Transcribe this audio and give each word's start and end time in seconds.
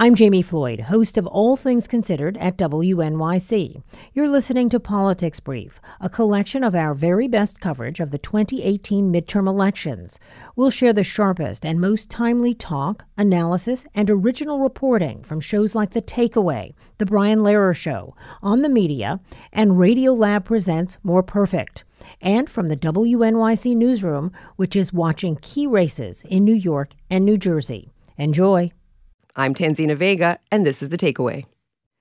I'm 0.00 0.14
Jami 0.14 0.42
Floyd, 0.42 0.78
host 0.78 1.18
of 1.18 1.26
All 1.26 1.56
Things 1.56 1.88
Considered 1.88 2.36
at 2.36 2.56
WNYC. 2.56 3.82
You're 4.12 4.28
listening 4.28 4.68
to 4.68 4.78
Politics 4.78 5.40
Brief, 5.40 5.80
a 6.00 6.08
collection 6.08 6.62
of 6.62 6.76
our 6.76 6.94
very 6.94 7.26
best 7.26 7.60
coverage 7.60 7.98
of 7.98 8.12
the 8.12 8.18
2018 8.18 9.12
midterm 9.12 9.48
elections. 9.48 10.20
We'll 10.54 10.70
share 10.70 10.92
the 10.92 11.02
sharpest 11.02 11.66
and 11.66 11.80
most 11.80 12.10
timely 12.10 12.54
talk, 12.54 13.06
analysis, 13.16 13.86
and 13.92 14.08
original 14.08 14.60
reporting 14.60 15.24
from 15.24 15.40
shows 15.40 15.74
like 15.74 15.90
The 15.90 16.02
Takeaway, 16.02 16.74
The 16.98 17.06
Brian 17.06 17.40
Lehrer 17.40 17.74
Show, 17.74 18.14
On 18.40 18.62
the 18.62 18.68
Media, 18.68 19.18
and 19.52 19.80
Radio 19.80 20.12
Lab 20.12 20.44
Presents 20.44 20.98
More 21.02 21.24
Perfect 21.24 21.82
and 22.20 22.48
from 22.48 22.68
the 22.68 22.76
WNYC 22.76 23.74
Newsroom, 23.74 24.30
which 24.54 24.76
is 24.76 24.92
watching 24.92 25.34
key 25.42 25.66
races 25.66 26.22
in 26.28 26.44
New 26.44 26.54
York 26.54 26.90
and 27.10 27.24
New 27.24 27.36
Jersey. 27.36 27.90
Enjoy. 28.16 28.70
I'm 29.38 29.54
Tanzina 29.54 29.96
Vega, 29.96 30.40
and 30.50 30.66
this 30.66 30.82
is 30.82 30.88
The 30.88 30.96
Takeaway. 30.96 31.44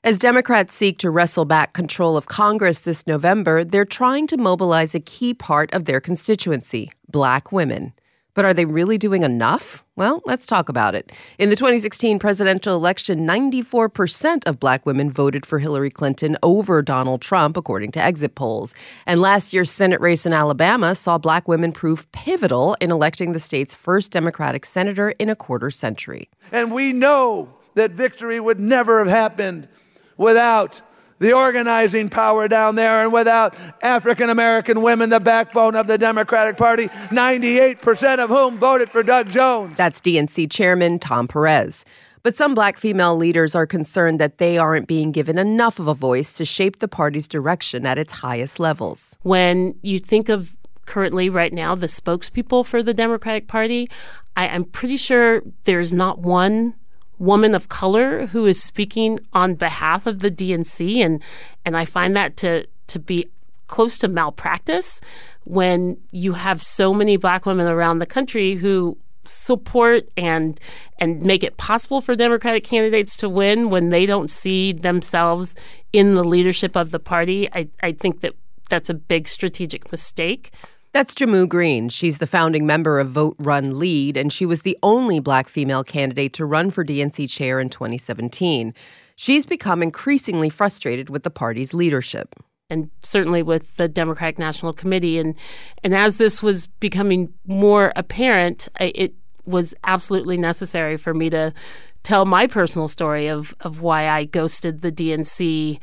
As 0.03 0.17
Democrats 0.17 0.73
seek 0.73 0.97
to 0.97 1.11
wrestle 1.11 1.45
back 1.45 1.71
control 1.71 2.17
of 2.17 2.25
Congress 2.25 2.79
this 2.79 3.05
November, 3.05 3.63
they're 3.63 3.85
trying 3.85 4.25
to 4.27 4.37
mobilize 4.37 4.95
a 4.95 4.99
key 4.99 5.35
part 5.35 5.71
of 5.71 5.85
their 5.85 6.01
constituency 6.01 6.91
black 7.07 7.51
women. 7.51 7.93
But 8.37 8.45
are 8.45 8.53
they 8.53 8.65
really 8.65 8.99
doing 8.99 9.23
enough? 9.23 9.83
Well, 9.95 10.21
let's 10.27 10.45
talk 10.45 10.69
about 10.69 10.93
it. 10.93 11.11
In 11.39 11.49
the 11.49 11.55
2016 11.55 12.19
presidential 12.19 12.75
election, 12.75 13.25
94% 13.25 14.43
of 14.45 14.59
black 14.59 14.85
women 14.85 15.09
voted 15.09 15.43
for 15.43 15.57
Hillary 15.57 15.89
Clinton 15.89 16.37
over 16.43 16.83
Donald 16.83 17.23
Trump, 17.23 17.57
according 17.57 17.93
to 17.93 17.99
exit 17.99 18.35
polls. 18.35 18.75
And 19.07 19.19
last 19.19 19.53
year's 19.53 19.71
Senate 19.71 19.99
race 20.01 20.23
in 20.23 20.33
Alabama 20.33 20.93
saw 20.93 21.17
black 21.17 21.47
women 21.47 21.71
prove 21.71 22.11
pivotal 22.11 22.77
in 22.79 22.91
electing 22.91 23.33
the 23.33 23.39
state's 23.39 23.73
first 23.73 24.11
Democratic 24.11 24.65
senator 24.65 25.15
in 25.17 25.29
a 25.29 25.35
quarter 25.35 25.71
century. 25.71 26.29
And 26.51 26.71
we 26.71 26.93
know 26.93 27.51
that 27.73 27.93
victory 27.93 28.39
would 28.39 28.59
never 28.59 28.99
have 28.99 29.07
happened 29.07 29.67
without 30.15 30.83
the 31.19 31.33
organizing 31.33 32.09
power 32.09 32.47
down 32.47 32.75
there, 32.75 33.03
and 33.03 33.11
without 33.11 33.55
African 33.81 34.29
American 34.29 34.81
women, 34.81 35.09
the 35.09 35.19
backbone 35.19 35.75
of 35.75 35.87
the 35.87 35.97
Democratic 35.97 36.57
Party, 36.57 36.87
98% 37.09 38.19
of 38.19 38.29
whom 38.29 38.57
voted 38.57 38.89
for 38.89 39.03
Doug 39.03 39.29
Jones. 39.29 39.75
That's 39.77 39.99
DNC 40.01 40.51
Chairman 40.51 40.99
Tom 40.99 41.27
Perez. 41.27 41.85
But 42.23 42.35
some 42.35 42.53
black 42.53 42.77
female 42.77 43.15
leaders 43.15 43.55
are 43.55 43.65
concerned 43.65 44.19
that 44.19 44.37
they 44.37 44.57
aren't 44.57 44.87
being 44.87 45.11
given 45.11 45.37
enough 45.37 45.79
of 45.79 45.87
a 45.87 45.93
voice 45.93 46.33
to 46.33 46.45
shape 46.45 46.79
the 46.79 46.87
party's 46.87 47.27
direction 47.27 47.85
at 47.85 47.97
its 47.97 48.11
highest 48.11 48.59
levels. 48.59 49.15
When 49.21 49.75
you 49.81 49.97
think 49.97 50.27
of 50.27 50.57
currently, 50.85 51.29
right 51.29 51.53
now, 51.53 51.75
the 51.75 51.87
spokespeople 51.87 52.65
for 52.65 52.83
the 52.83 52.93
Democratic 52.93 53.47
Party, 53.47 53.87
I, 54.35 54.49
I'm 54.49 54.65
pretty 54.65 54.97
sure 54.97 55.41
there's 55.63 55.93
not 55.93 56.19
one 56.19 56.73
woman 57.19 57.55
of 57.55 57.69
color 57.69 58.27
who 58.27 58.45
is 58.45 58.61
speaking 58.61 59.19
on 59.33 59.55
behalf 59.55 60.05
of 60.05 60.19
the 60.19 60.31
DNC 60.31 60.97
and 60.97 61.21
and 61.65 61.75
I 61.75 61.85
find 61.85 62.15
that 62.15 62.37
to 62.37 62.67
to 62.87 62.99
be 62.99 63.27
close 63.67 63.97
to 63.99 64.07
malpractice 64.07 65.01
when 65.43 65.97
you 66.11 66.33
have 66.33 66.61
so 66.61 66.93
many 66.93 67.17
black 67.17 67.45
women 67.45 67.67
around 67.67 67.99
the 67.99 68.05
country 68.05 68.55
who 68.55 68.97
support 69.23 70.07
and 70.15 70.59
and 70.99 71.21
make 71.21 71.43
it 71.43 71.57
possible 71.57 72.01
for 72.01 72.15
democratic 72.15 72.63
candidates 72.63 73.17
to 73.17 73.27
win 73.27 73.69
when 73.69 73.89
they 73.89 74.05
don't 74.05 74.29
see 74.29 74.71
themselves 74.71 75.55
in 75.91 76.13
the 76.13 76.23
leadership 76.23 76.75
of 76.75 76.91
the 76.91 76.99
party. 76.99 77.49
I 77.53 77.67
i 77.81 77.91
think 77.91 78.21
that 78.21 78.33
that's 78.69 78.89
a 78.89 78.93
big 78.93 79.27
strategic 79.27 79.91
mistake 79.91 80.51
that's 80.97 81.13
Jehmu 81.13 81.47
Greene. 81.47 81.89
She's 81.89 82.17
the 82.17 82.25
founding 82.25 82.65
member 82.65 82.99
of 82.99 83.11
Vote 83.11 83.35
Run 83.37 83.77
Lead, 83.77 84.17
and 84.17 84.33
she 84.33 84.47
was 84.47 84.63
the 84.63 84.75
only 84.81 85.19
black 85.19 85.47
female 85.47 85.83
candidate 85.83 86.33
to 86.33 86.43
run 86.43 86.71
for 86.71 86.83
DNC 86.83 87.29
chair 87.29 87.59
in 87.59 87.69
2017. 87.69 88.73
She's 89.15 89.45
become 89.45 89.83
increasingly 89.83 90.49
frustrated 90.49 91.11
with 91.11 91.21
the 91.21 91.29
party's 91.29 91.71
leadership. 91.71 92.33
And 92.71 92.89
certainly 92.99 93.43
with 93.43 93.77
the 93.77 93.87
Democratic 93.87 94.39
National 94.39 94.73
Committee. 94.73 95.19
And, 95.19 95.35
and 95.83 95.93
as 95.93 96.17
this 96.17 96.41
was 96.41 96.65
becoming 96.65 97.31
more 97.45 97.93
apparent, 97.95 98.67
it 98.79 99.13
was 99.45 99.75
absolutely 99.83 100.35
necessary 100.35 100.97
for 100.97 101.13
me 101.13 101.29
to 101.29 101.53
tell 102.01 102.25
my 102.25 102.47
personal 102.47 102.87
story 102.87 103.27
of, 103.27 103.53
of 103.59 103.83
why 103.83 104.07
I 104.07 104.23
ghosted 104.23 104.81
the 104.81 104.91
DNC 104.91 105.79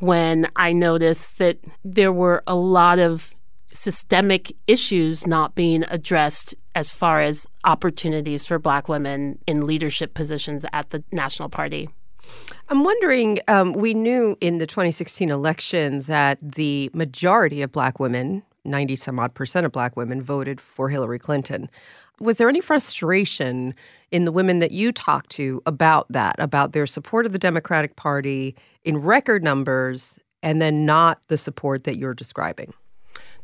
when 0.00 0.48
I 0.56 0.72
noticed 0.72 1.38
that 1.38 1.58
there 1.84 2.12
were 2.12 2.42
a 2.48 2.56
lot 2.56 2.98
of 2.98 3.35
systemic 3.66 4.52
issues 4.66 5.26
not 5.26 5.54
being 5.54 5.84
addressed 5.88 6.54
as 6.74 6.90
far 6.90 7.20
as 7.20 7.46
opportunities 7.64 8.46
for 8.46 8.58
black 8.58 8.88
women 8.88 9.38
in 9.46 9.66
leadership 9.66 10.14
positions 10.14 10.64
at 10.72 10.90
the 10.90 11.02
National 11.12 11.48
Party. 11.48 11.88
I'm 12.68 12.84
wondering, 12.84 13.38
um, 13.48 13.72
we 13.72 13.94
knew 13.94 14.36
in 14.40 14.58
the 14.58 14.66
2016 14.66 15.30
election 15.30 16.02
that 16.02 16.38
the 16.42 16.90
majority 16.92 17.62
of 17.62 17.72
black 17.72 18.00
women, 18.00 18.42
90 18.64 18.96
some 18.96 19.18
odd 19.18 19.34
percent 19.34 19.66
of 19.66 19.72
black 19.72 19.96
women, 19.96 20.22
voted 20.22 20.60
for 20.60 20.88
Hillary 20.88 21.18
Clinton. 21.18 21.70
Was 22.18 22.38
there 22.38 22.48
any 22.48 22.60
frustration 22.60 23.74
in 24.10 24.24
the 24.24 24.32
women 24.32 24.58
that 24.60 24.72
you 24.72 24.90
talked 24.90 25.30
to 25.32 25.62
about 25.66 26.06
that, 26.10 26.34
about 26.38 26.72
their 26.72 26.86
support 26.86 27.26
of 27.26 27.32
the 27.32 27.38
Democratic 27.38 27.96
Party 27.96 28.56
in 28.84 28.96
record 28.96 29.44
numbers 29.44 30.18
and 30.42 30.60
then 30.60 30.86
not 30.86 31.20
the 31.28 31.36
support 31.36 31.84
that 31.84 31.96
you're 31.96 32.14
describing? 32.14 32.72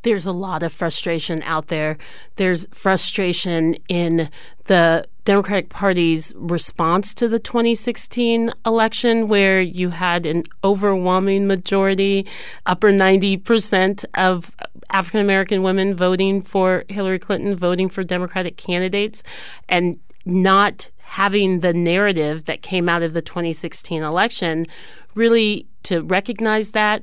There's 0.02 0.26
a 0.26 0.32
lot 0.32 0.62
of 0.62 0.72
frustration 0.72 1.42
out 1.42 1.68
there. 1.68 1.96
There's 2.36 2.66
frustration 2.72 3.76
in 3.88 4.28
the 4.64 5.06
Democratic 5.24 5.68
Party's 5.68 6.32
response 6.36 7.14
to 7.14 7.28
the 7.28 7.38
2016 7.38 8.50
election, 8.66 9.28
where 9.28 9.60
you 9.60 9.90
had 9.90 10.26
an 10.26 10.44
overwhelming 10.64 11.46
majority, 11.46 12.26
upper 12.66 12.90
90% 12.90 14.04
of 14.14 14.56
African 14.90 15.20
American 15.20 15.62
women 15.62 15.94
voting 15.94 16.42
for 16.42 16.84
Hillary 16.88 17.18
Clinton, 17.18 17.54
voting 17.56 17.88
for 17.88 18.02
Democratic 18.02 18.56
candidates, 18.56 19.22
and 19.68 19.98
not 20.24 20.90
having 20.98 21.60
the 21.60 21.72
narrative 21.72 22.44
that 22.44 22.62
came 22.62 22.88
out 22.88 23.02
of 23.02 23.12
the 23.12 23.22
2016 23.22 24.02
election 24.02 24.66
really 25.14 25.66
to 25.82 26.02
recognize 26.02 26.72
that 26.72 27.02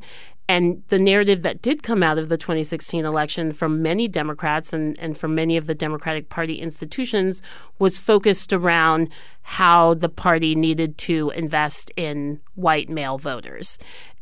and 0.50 0.82
the 0.88 0.98
narrative 0.98 1.44
that 1.44 1.62
did 1.62 1.84
come 1.84 2.02
out 2.02 2.18
of 2.18 2.28
the 2.28 2.38
2016 2.38 3.06
election 3.06 3.52
from 3.52 3.84
many 3.84 4.08
Democrats 4.08 4.74
and, 4.74 4.98
and 4.98 5.16
from 5.16 5.36
many 5.36 5.58
of 5.58 5.68
the 5.68 5.76
Democratic 5.76 6.28
Party 6.28 6.56
institutions 6.56 7.44
was 7.78 8.00
focused 8.00 8.52
around 8.52 9.10
how 9.44 9.94
the 9.94 10.10
party 10.10 10.56
needed 10.56 10.98
to 10.98 11.30
invest 11.36 11.92
in 11.96 12.40
white 12.56 12.90
male 12.90 13.20
voters. 13.20 13.78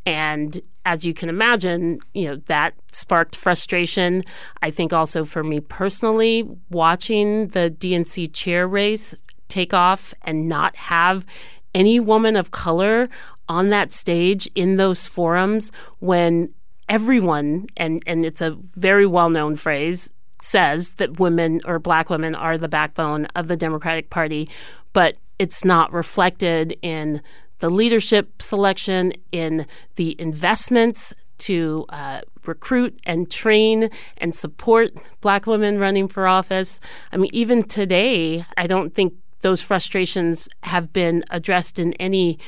And 0.06 0.60
as 0.84 1.06
you 1.06 1.14
can 1.14 1.30
imagine, 1.30 2.00
you 2.14 2.28
know, 2.28 2.36
that 2.48 2.74
sparked 2.92 3.36
frustration. 3.38 4.22
I 4.62 4.70
think 4.70 4.92
also 4.92 5.24
for 5.24 5.46
me 5.46 5.62
personally, 5.62 6.44
watching 6.70 7.48
the 7.50 7.74
DNC 7.78 8.34
chair 8.34 8.68
race 8.68 9.22
take 9.48 9.74
off 9.74 10.14
and 10.24 10.46
not 10.46 10.76
have 10.76 11.26
any 11.74 12.00
woman 12.00 12.36
of 12.36 12.52
color 12.52 13.08
on 13.50 13.70
that 13.70 13.94
stage 13.94 14.50
in 14.56 14.78
those 14.78 15.08
forums 15.08 15.72
when 16.00 16.54
everyone, 16.90 17.68
and, 17.76 18.02
and 18.06 18.26
it's 18.26 18.42
a 18.42 18.58
very 18.76 19.06
well 19.06 19.30
known 19.30 19.56
phrase, 19.56 20.12
says 20.42 20.92
that 20.92 21.20
women 21.20 21.62
or 21.66 21.80
black 21.80 22.10
women 22.10 22.36
are 22.36 22.58
the 22.58 22.68
backbone 22.68 23.26
of 23.36 23.48
the 23.48 23.58
Democratic 23.58 24.10
Party, 24.10 24.50
but 24.94 25.18
it's 25.40 25.66
not 25.66 25.92
reflected 25.92 26.78
in 26.82 27.22
the 27.60 27.70
leadership 27.70 28.42
selection, 28.42 29.14
in 29.32 29.66
the 29.96 30.16
investments 30.20 31.14
to 31.40 31.86
uh, 31.90 32.22
recruit 32.46 33.00
and 33.06 33.30
train 33.30 33.90
and 34.18 34.36
support 34.36 34.94
black 35.22 35.46
women 35.46 35.80
running 35.80 36.08
for 36.08 36.28
office. 36.28 36.80
I 37.12 37.18
mean, 37.18 37.30
even 37.34 37.64
today, 37.64 38.46
I 38.56 38.68
don't 38.68 38.94
think 38.94 39.14
those 39.42 39.62
frustrations 39.62 40.50
have 40.64 40.92
been 40.94 41.24
addressed 41.30 41.78
in 41.80 41.94
any 41.94 42.40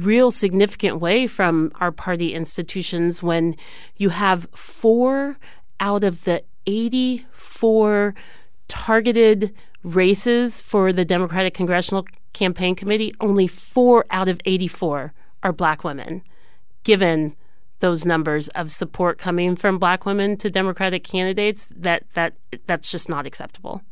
real 0.00 0.30
significant 0.30 1.00
way 1.00 1.26
from 1.26 1.72
our 1.80 1.92
party 1.92 2.34
institutions 2.34 3.22
when 3.22 3.56
you 3.96 4.10
have 4.10 4.46
four 4.54 5.36
out 5.80 6.04
of 6.04 6.24
the 6.24 6.42
84 6.66 8.14
targeted 8.68 9.54
races 9.82 10.62
for 10.62 10.92
the 10.92 11.04
Democratic 11.04 11.54
Congressional 11.54 12.06
Campaign 12.32 12.74
Committee, 12.74 13.12
only 13.20 13.46
four 13.46 14.04
out 14.10 14.28
of 14.28 14.40
84 14.44 15.12
are 15.42 15.52
black 15.52 15.84
women, 15.84 16.22
given 16.84 17.36
those 17.80 18.06
numbers 18.06 18.48
of 18.50 18.70
support 18.70 19.18
coming 19.18 19.56
from 19.56 19.76
black 19.76 20.06
women 20.06 20.36
to 20.36 20.48
democratic 20.48 21.02
candidates 21.02 21.68
that 21.76 22.04
that 22.14 22.32
that's 22.66 22.90
just 22.90 23.08
not 23.08 23.26
acceptable. 23.26 23.82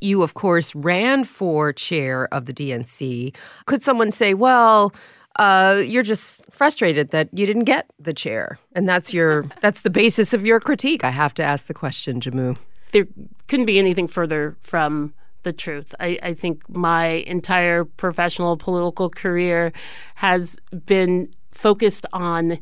You 0.00 0.22
of 0.22 0.34
course 0.34 0.74
ran 0.74 1.24
for 1.24 1.72
chair 1.72 2.28
of 2.32 2.44
the 2.44 2.52
DNC 2.52 3.34
could 3.64 3.82
someone 3.82 4.12
say 4.12 4.34
well 4.34 4.92
uh, 5.38 5.82
you're 5.84 6.02
just 6.02 6.42
frustrated 6.50 7.10
that 7.10 7.28
you 7.32 7.46
didn't 7.46 7.64
get 7.64 7.90
the 7.98 8.12
chair, 8.12 8.58
and 8.74 8.88
that's 8.88 9.14
your 9.14 9.46
that's 9.60 9.82
the 9.82 9.90
basis 9.90 10.32
of 10.32 10.44
your 10.44 10.60
critique. 10.60 11.04
I 11.04 11.10
have 11.10 11.34
to 11.34 11.42
ask 11.42 11.66
the 11.66 11.74
question, 11.74 12.20
Jehmu. 12.20 12.56
There 12.92 13.06
couldn't 13.48 13.66
be 13.66 13.78
anything 13.78 14.06
further 14.06 14.56
from 14.60 15.14
the 15.42 15.52
truth. 15.52 15.94
I, 16.00 16.18
I 16.22 16.34
think 16.34 16.68
my 16.68 17.06
entire 17.06 17.84
professional 17.84 18.56
political 18.56 19.08
career 19.08 19.72
has 20.16 20.58
been 20.86 21.30
focused 21.52 22.06
on 22.12 22.58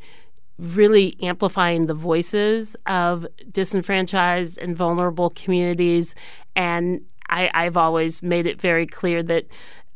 really 0.58 1.16
amplifying 1.22 1.86
the 1.86 1.94
voices 1.94 2.76
of 2.86 3.26
disenfranchised 3.50 4.58
and 4.58 4.76
vulnerable 4.76 5.30
communities. 5.30 6.14
And 6.54 7.02
I, 7.28 7.50
I've 7.52 7.76
always 7.76 8.22
made 8.22 8.46
it 8.46 8.60
very 8.60 8.86
clear 8.86 9.22
that 9.24 9.46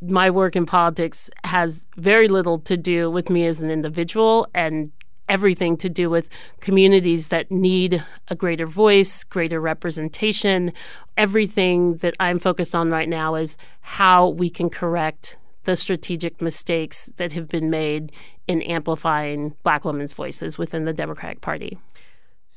my 0.03 0.31
work 0.31 0.57
in 0.57 0.67
politics 0.67 1.31
has 1.45 1.87
very 1.97 2.29
little 2.29 2.59
to 2.61 2.77
do 2.77 3.11
with 3.11 3.29
me 3.29 3.47
as 3.47 3.61
an 3.61 3.71
individual 3.71 4.47
and 4.55 4.91
everything 5.29 5.77
to 5.77 5.89
do 5.89 6.11
with 6.11 6.29
communities 6.61 7.29
that 7.29 7.51
need 7.51 8.03
a 8.29 8.35
greater 8.35 8.67
voice, 8.67 9.23
greater 9.25 9.61
representation. 9.61 10.73
Everything 11.17 11.97
that 11.99 12.15
I'm 12.19 12.39
focused 12.39 12.75
on 12.75 12.91
right 12.91 13.09
now 13.09 13.37
is 13.37 13.57
how 13.81 14.29
we 14.29 14.51
can 14.51 14.69
correct 14.71 15.37
the 15.65 15.77
strategic 15.77 16.41
mistakes 16.41 17.11
that 17.17 17.33
have 17.33 17.49
been 17.49 17.71
made 17.71 18.11
in 18.49 18.63
amplifying 18.63 19.55
black 19.63 19.85
women's 19.85 20.15
voices 20.15 20.59
within 20.59 20.85
the 20.85 20.93
Democratic 20.93 21.41
Party. 21.41 21.79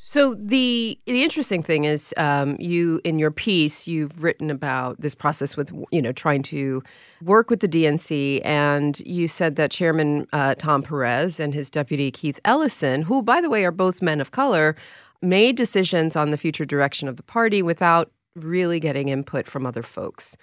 So 0.05 0.35
the 0.35 0.99
the 1.05 1.23
interesting 1.23 1.63
thing 1.63 1.85
is, 1.85 2.13
um, 2.17 2.57
you 2.59 2.99
in 3.05 3.19
your 3.19 3.31
piece 3.31 3.87
you've 3.87 4.21
written 4.21 4.51
about 4.51 4.99
this 4.99 5.15
process 5.15 5.55
with 5.55 5.71
you 5.91 6.01
know 6.01 6.11
trying 6.11 6.43
to 6.43 6.83
work 7.23 7.49
with 7.49 7.61
the 7.61 7.69
DNC, 7.69 8.41
and 8.43 8.99
you 8.99 9.29
said 9.29 9.55
that 9.55 9.71
Chairman 9.71 10.27
uh, 10.33 10.55
Tom 10.55 10.83
Perez 10.83 11.39
and 11.39 11.53
his 11.53 11.69
deputy 11.69 12.11
Keith 12.11 12.39
Ellison, 12.43 13.01
who 13.01 13.21
by 13.21 13.39
the 13.39 13.49
way 13.49 13.63
are 13.63 13.71
both 13.71 14.01
men 14.01 14.19
of 14.19 14.31
color, 14.31 14.75
made 15.21 15.55
decisions 15.55 16.17
on 16.17 16.31
the 16.31 16.37
future 16.37 16.65
direction 16.65 17.07
of 17.07 17.15
the 17.15 17.23
party 17.23 17.61
without 17.61 18.11
really 18.35 18.81
getting 18.81 19.07
input 19.07 19.47
from 19.47 19.65
other 19.65 19.83
folks. 19.83 20.35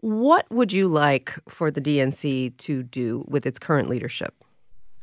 What 0.00 0.50
would 0.50 0.72
you 0.72 0.88
like 0.88 1.34
for 1.48 1.70
the 1.70 1.82
DNC 1.82 2.56
to 2.56 2.82
do 2.82 3.24
with 3.28 3.44
its 3.44 3.58
current 3.58 3.90
leadership? 3.90 4.34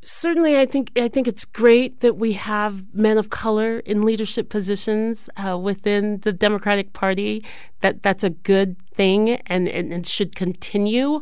Certainly 0.04 0.58
I 0.58 0.66
think 0.66 0.92
I 0.96 1.08
think 1.08 1.28
it's 1.28 1.46
great 1.46 2.02
that 2.02 2.18
we 2.18 2.34
have 2.34 2.94
men 2.94 3.18
of 3.18 3.30
color 3.30 3.80
in 3.80 4.04
leadership 4.04 4.50
positions 4.50 5.30
uh, 5.38 5.58
within 5.58 6.20
the 6.20 6.34
Democratic 6.34 6.94
Party. 6.94 7.44
That 7.80 8.04
that's 8.04 8.24
a 8.24 8.30
good 8.30 8.78
thing 8.94 9.32
and, 9.48 9.68
and, 9.68 9.92
and 9.92 10.06
should 10.06 10.36
continue. 10.36 11.22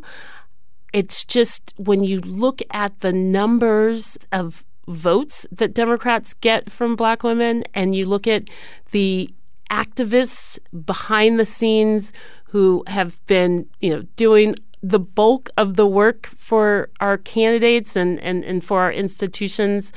It's 0.92 1.24
just 1.24 1.72
when 1.76 2.04
you 2.04 2.20
look 2.20 2.60
at 2.70 3.00
the 3.00 3.12
numbers 3.12 4.18
of 4.30 4.64
votes 4.88 5.46
that 5.50 5.74
Democrats 5.74 6.34
get 6.34 6.70
from 6.70 6.96
black 6.96 7.22
women 7.22 7.62
and 7.72 7.94
you 7.94 8.06
look 8.06 8.26
at 8.26 8.44
the 8.90 9.32
activists 9.70 10.58
behind 10.84 11.38
the 11.38 11.44
scenes 11.44 12.12
who 12.46 12.84
have 12.88 13.24
been, 13.26 13.66
you 13.80 13.90
know, 13.90 14.02
doing 14.16 14.54
the 14.82 14.98
bulk 14.98 15.48
of 15.56 15.76
the 15.76 15.86
work 15.86 16.26
for 16.26 16.90
our 17.00 17.16
candidates 17.16 17.94
and, 17.96 18.18
and, 18.20 18.44
and 18.44 18.64
for 18.64 18.80
our 18.80 18.92
institutions, 18.92 19.92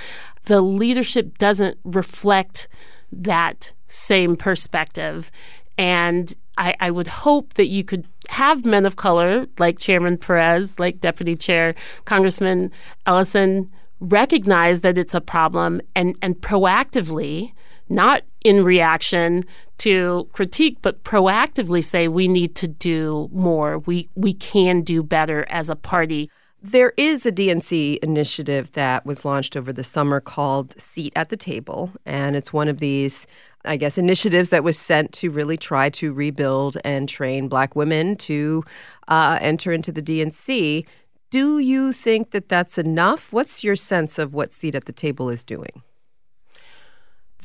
the 0.46 0.62
leadership 0.62 1.38
doesn't 1.38 1.78
reflect 1.84 2.68
that 3.12 3.74
same 3.88 4.36
perspective. 4.36 5.32
And 5.78 6.34
I, 6.58 6.76
I, 6.80 6.92
would 6.92 7.08
hope 7.08 7.56
that 7.56 7.68
you 7.68 7.84
could 7.84 8.08
have 8.30 8.66
men 8.66 8.86
of 8.86 8.96
color 8.96 9.48
like 9.60 9.80
Chairman 9.80 10.18
Perez, 10.18 10.80
like 10.80 11.00
Deputy 11.00 11.36
Chair 11.36 11.74
Congressman 12.06 12.72
Ellison, 13.06 13.70
recognize 14.00 14.82
that 14.82 14.98
it's 14.98 15.14
a 15.14 15.22
problem 15.22 15.82
and, 15.96 16.16
and 16.22 16.36
proactively, 16.36 17.52
not 17.90 18.24
in 18.44 18.64
reaction 18.64 19.44
to 19.80 20.27
critique, 20.31 20.77
but 20.81 21.04
proactively 21.04 21.83
say 21.83 22.07
we 22.07 22.27
need 22.27 22.56
to 22.56 22.68
do 22.68 23.30
more. 23.31 23.80
We 23.80 24.10
we 24.16 24.33
can 24.33 24.81
do 24.81 25.04
better 25.04 25.45
as 25.50 25.69
a 25.69 25.75
party. 25.75 26.30
There 26.62 26.94
is 26.98 27.25
a 27.25 27.31
DNC 27.31 28.00
initiative 28.00 28.72
that 28.72 29.06
was 29.06 29.24
launched 29.24 29.56
over 29.56 29.72
the 29.72 29.83
summer 29.83 30.19
called 30.19 30.80
Seat 30.81 31.13
at 31.16 31.30
the 31.30 31.38
Table, 31.38 31.92
and 32.06 32.36
it's 32.36 32.51
one 32.51 32.68
of 32.68 32.80
these 32.80 33.27
I 33.66 33.77
guess, 33.77 33.98
initiatives 33.98 34.50
that 34.51 34.63
was 34.63 34.77
sent 34.77 35.12
to 35.13 35.31
really 35.31 35.57
try 35.57 35.89
to 35.92 36.13
rebuild 36.13 36.77
and 36.83 37.10
train 37.10 37.48
Black 37.48 37.75
women 37.75 38.16
to 38.18 38.63
uh, 39.07 39.39
enter 39.42 39.72
into 39.72 39.92
the 39.92 40.01
DNC. 40.01 40.86
Do 41.31 41.60
you 41.60 41.92
think 41.92 42.31
that 42.31 42.50
that's 42.50 42.77
enough? 42.77 43.33
What's 43.33 43.63
your 43.63 43.75
sense 43.75 44.19
of 44.19 44.33
what 44.33 44.54
Seat 44.54 44.75
at 44.75 44.86
the 44.86 44.94
Table 44.94 45.30
is 45.30 45.44
doing? 45.44 45.81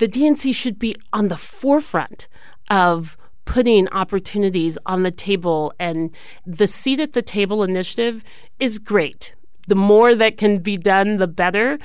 The 0.00 0.08
DNC 0.08 0.55
should 0.55 0.79
be 0.79 0.97
on 1.12 1.29
the 1.29 1.37
forefront 1.37 2.26
of 2.70 3.19
putting 3.44 3.87
opportunities 3.88 4.79
on 4.87 5.02
the 5.02 5.11
table. 5.11 5.75
And 5.79 6.11
the 6.47 6.67
Seat 6.67 7.00
at 7.00 7.12
the 7.12 7.20
Table 7.20 7.62
initiative 7.62 8.25
is 8.58 8.79
great. 8.79 9.35
The 9.69 9.75
more 9.75 10.14
that 10.14 10.38
can 10.38 10.58
be 10.58 10.79
done, 10.79 11.19
the 11.19 11.26
better. 11.26 11.79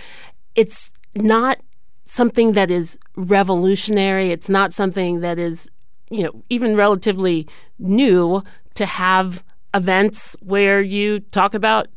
It's 0.55 0.91
not 1.15 1.59
something 2.05 2.53
that 2.53 2.71
is 2.71 2.97
revolutionary. 3.17 4.31
It's 4.31 4.47
not 4.47 4.73
something 4.73 5.19
that 5.19 5.37
is, 5.37 5.69
you 6.09 6.23
know, 6.23 6.41
even 6.49 6.77
relatively 6.77 7.49
new 7.79 8.41
to 8.75 8.85
have 8.85 9.43
events 9.73 10.37
where 10.39 10.81
you 10.81 11.19
talk 11.19 11.53
about 11.53 11.87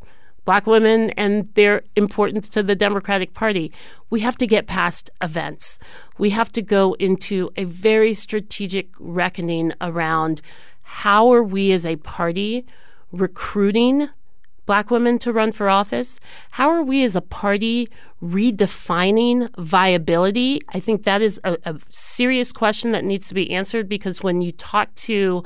black 0.48 0.66
women 0.66 1.10
and 1.10 1.52
their 1.56 1.82
importance 1.94 2.48
to 2.48 2.62
the 2.62 2.74
Democratic 2.74 3.34
Party. 3.34 3.70
We 4.08 4.20
have 4.20 4.38
to 4.38 4.46
get 4.46 4.66
past 4.66 5.10
events. 5.20 5.78
We 6.16 6.30
have 6.30 6.50
to 6.52 6.62
go 6.62 6.94
into 6.94 7.50
a 7.58 7.64
very 7.64 8.14
strategic 8.14 8.88
reckoning 8.98 9.74
around 9.82 10.40
how 10.84 11.30
are 11.34 11.42
we 11.42 11.70
as 11.70 11.84
a 11.84 11.96
party 11.96 12.64
recruiting 13.12 14.08
black 14.68 14.90
women 14.90 15.18
to 15.18 15.32
run 15.32 15.50
for 15.50 15.68
office? 15.68 16.20
How 16.52 16.68
are 16.68 16.82
we 16.82 17.02
as 17.02 17.16
a 17.16 17.20
party 17.22 17.88
redefining 18.22 19.48
viability? 19.56 20.60
I 20.74 20.78
think 20.78 21.04
that 21.04 21.22
is 21.22 21.40
a, 21.42 21.56
a, 21.64 21.76
serious 21.88 22.52
question 22.52 22.92
that 22.92 23.04
needs 23.04 23.28
to 23.28 23.34
be 23.34 23.50
answered 23.50 23.88
because 23.88 24.22
when 24.22 24.42
you 24.42 24.52
talk 24.52 24.94
to 24.96 25.42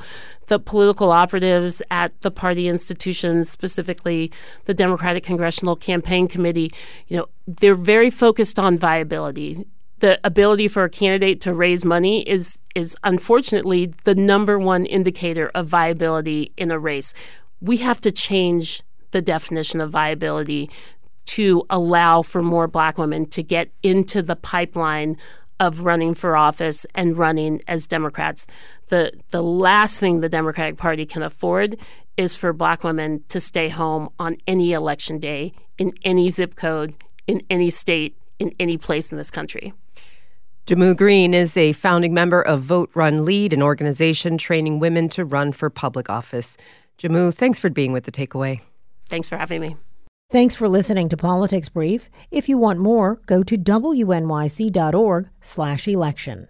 the 0.47 0.59
political 0.59 1.11
operatives 1.11 1.81
at 1.89 2.19
the 2.21 2.31
party 2.31 2.67
institutions, 2.67 3.49
specifically 3.49 4.31
the 4.65 4.73
Democratic 4.73 5.23
Congressional 5.23 5.77
Campaign 5.77 6.27
Committee, 6.27 6.69
you 7.07 7.17
know, 7.17 7.27
they're 7.47 7.75
very 7.75 8.09
focused 8.09 8.59
on 8.59 8.77
viability 8.77 9.65
the 9.99 10.19
ability 10.25 10.67
for 10.67 10.83
a 10.83 10.89
candidate 10.89 11.39
to 11.39 11.53
raise 11.53 11.85
money 11.85 12.23
is 12.23 12.59
is 12.75 12.93
unfortunately 13.05 13.93
the 14.03 14.13
number 14.13 14.59
one 14.59 14.85
indicator 14.85 15.49
of 15.55 15.65
viability 15.65 16.51
in 16.57 16.71
a 16.71 16.77
race. 16.77 17.13
We 17.61 17.77
have 17.77 18.01
to 18.01 18.11
change 18.11 18.83
the 19.13 19.21
definition 19.21 19.79
of 19.79 19.89
viability 19.89 20.69
to 21.25 21.63
allow 21.69 22.21
for 22.21 22.43
more 22.43 22.67
black 22.67 22.97
women 22.97 23.25
to 23.27 23.41
get 23.41 23.71
into 23.81 24.21
the 24.21 24.35
pipeline 24.35 25.17
of 25.59 25.81
running 25.81 26.13
for 26.13 26.35
office 26.35 26.85
and 26.93 27.17
running 27.17 27.61
as 27.67 27.87
Democrats. 27.87 28.45
The 28.87 29.13
the 29.29 29.41
last 29.41 29.99
thing 29.99 30.19
the 30.19 30.29
Democratic 30.29 30.77
Party 30.77 31.05
can 31.05 31.23
afford 31.23 31.77
is 32.17 32.35
for 32.35 32.51
black 32.53 32.83
women 32.83 33.23
to 33.29 33.39
stay 33.39 33.69
home 33.69 34.09
on 34.19 34.37
any 34.45 34.73
election 34.73 35.19
day 35.19 35.53
in 35.77 35.91
any 36.03 36.29
zip 36.29 36.55
code 36.55 36.93
in 37.27 37.41
any 37.49 37.69
state 37.69 38.17
in 38.39 38.53
any 38.59 38.77
place 38.77 39.11
in 39.11 39.17
this 39.17 39.31
country. 39.31 39.73
Jehmu 40.67 40.95
Greene 40.95 41.33
is 41.33 41.57
a 41.57 41.73
founding 41.73 42.13
member 42.13 42.41
of 42.41 42.61
Vote 42.61 42.89
Run 42.93 43.25
Lead, 43.25 43.53
an 43.53 43.61
organization 43.61 44.37
training 44.37 44.79
women 44.79 45.09
to 45.09 45.25
run 45.25 45.51
for 45.51 45.69
public 45.69 46.09
office. 46.09 46.57
Jehmu, 46.97 47.33
thanks 47.33 47.59
for 47.59 47.69
being 47.69 47.91
with 47.91 48.05
the 48.05 48.11
takeaway. 48.11 48.61
Thanks 49.13 49.29
for 49.29 49.37
having 49.37 49.61
me. 49.61 49.77
Thanks 50.31 50.55
for 50.55 50.67
listening 50.67 51.07
to 51.09 51.17
Politics 51.17 51.69
Brief. 51.69 52.09
If 52.31 52.49
you 52.49 52.57
want 52.57 52.79
more, 52.79 53.21
go 53.27 53.43
to 53.43 53.55
wnyc.org/election. 53.55 56.47